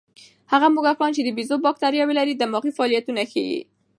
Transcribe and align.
هغه 0.51 0.67
موږکان 0.75 1.11
چې 1.15 1.21
د 1.23 1.29
بیزو 1.37 1.55
بکتریاوې 1.65 2.13
لري، 2.19 2.33
دماغي 2.35 2.71
فعالیتونه 2.77 3.21
ښيي. 3.31 3.59